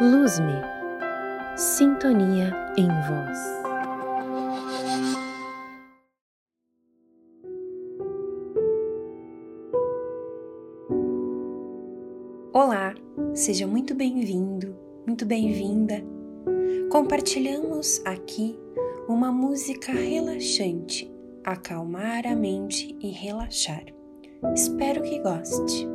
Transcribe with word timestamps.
Luz-me, 0.00 0.60
sintonia 1.56 2.52
em 2.76 2.88
voz. 2.88 3.38
Olá, 12.52 12.92
seja 13.34 13.68
muito 13.68 13.94
bem-vindo, 13.94 14.76
muito 15.06 15.24
bem-vinda. 15.24 16.02
Compartilhamos 16.90 18.02
aqui 18.04 18.58
uma 19.06 19.30
música 19.30 19.92
relaxante, 19.92 21.08
acalmar 21.44 22.26
a 22.26 22.34
mente 22.34 22.96
e 23.00 23.10
relaxar. 23.10 23.84
Espero 24.54 25.02
que 25.02 25.20
goste. 25.20 25.93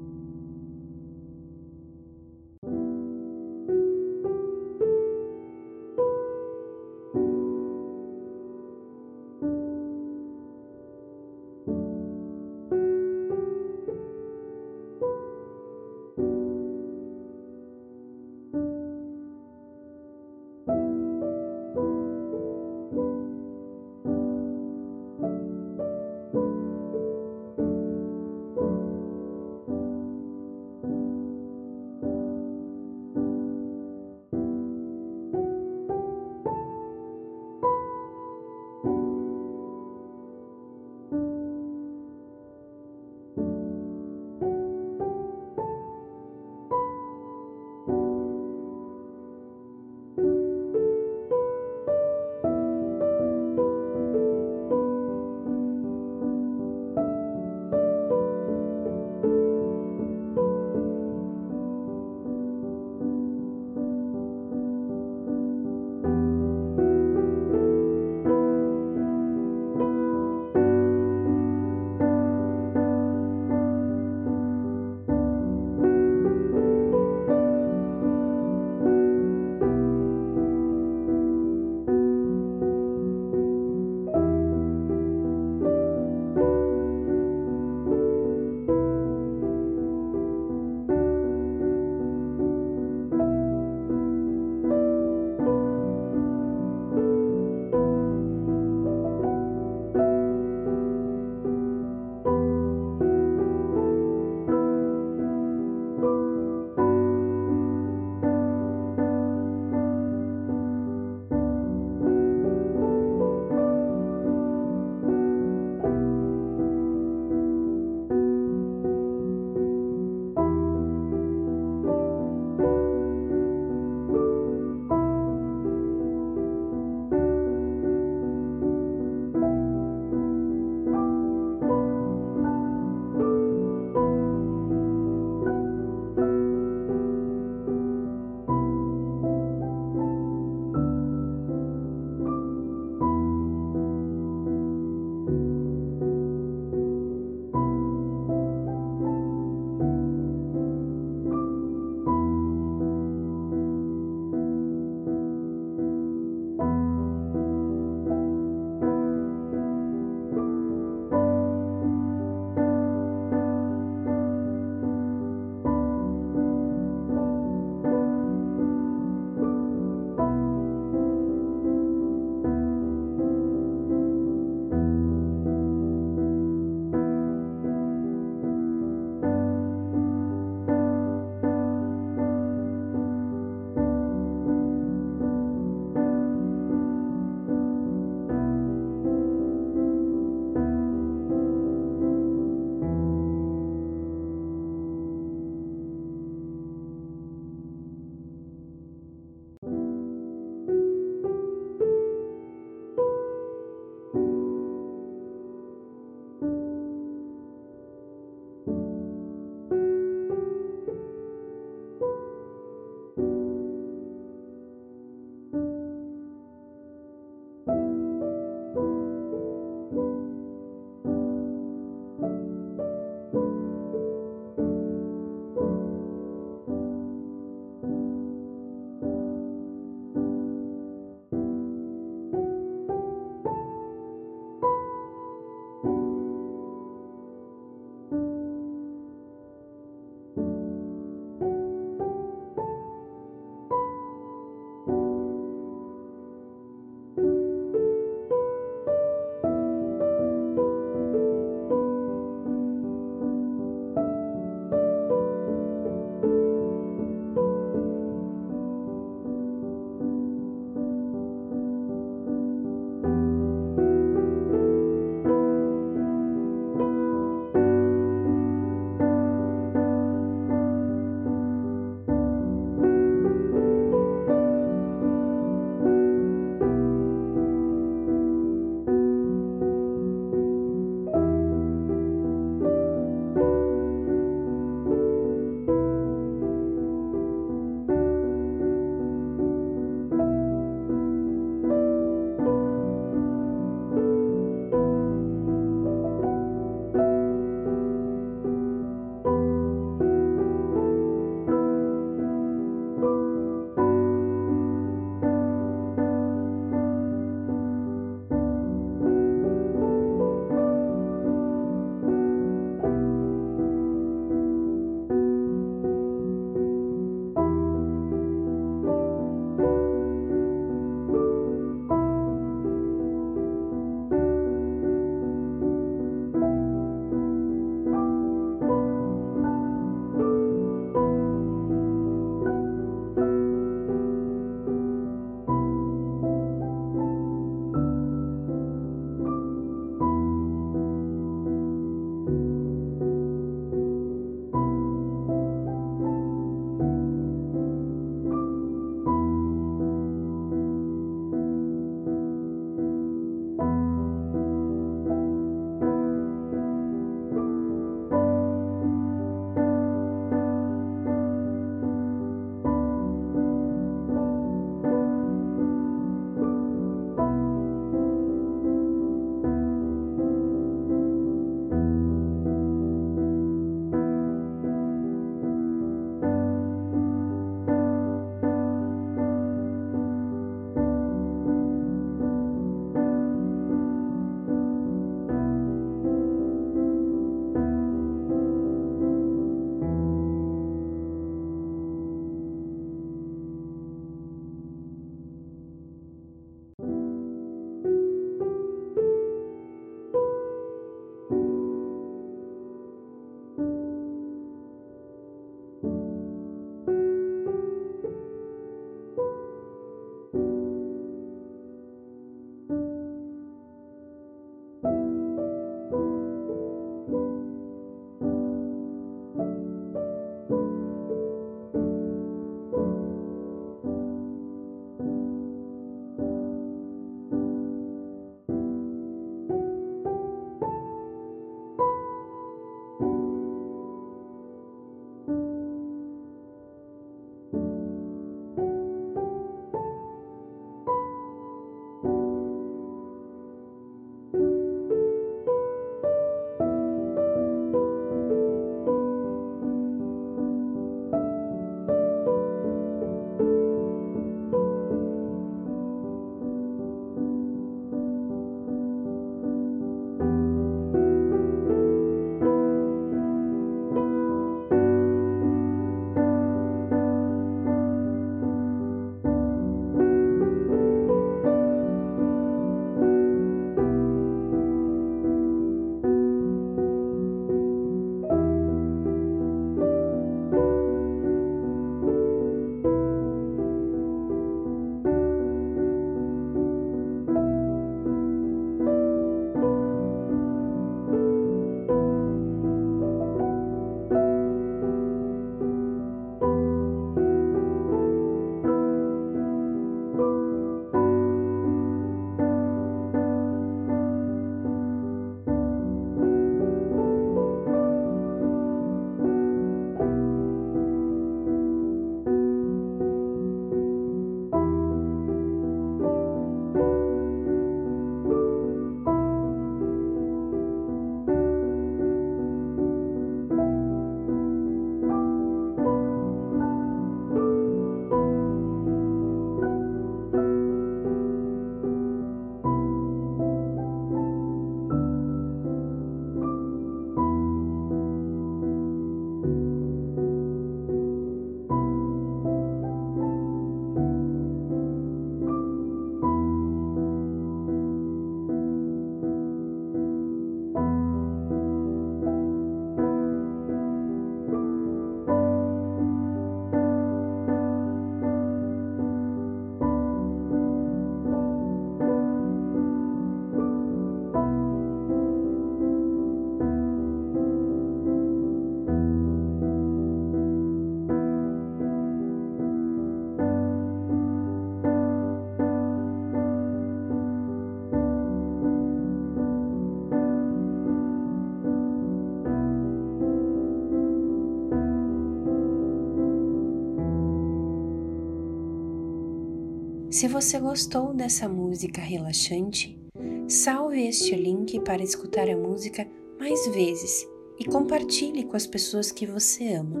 Se 590.24 590.28
você 590.28 590.58
gostou 590.58 591.12
dessa 591.12 591.46
música 591.46 592.00
relaxante, 592.00 592.98
salve 593.46 594.08
este 594.08 594.34
link 594.34 594.80
para 594.80 595.02
escutar 595.02 595.50
a 595.50 595.54
música 595.54 596.08
mais 596.40 596.66
vezes 596.68 597.28
e 597.60 597.64
compartilhe 597.66 598.42
com 598.44 598.56
as 598.56 598.66
pessoas 598.66 599.12
que 599.12 599.26
você 599.26 599.74
ama. 599.74 600.00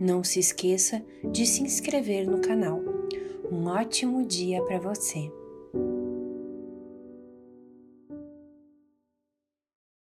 Não 0.00 0.24
se 0.24 0.40
esqueça 0.40 1.04
de 1.30 1.44
se 1.44 1.62
inscrever 1.62 2.26
no 2.26 2.40
canal. 2.40 2.80
Um 3.52 3.66
ótimo 3.66 4.24
dia 4.24 4.62
para 4.62 4.78
você! 4.78 5.30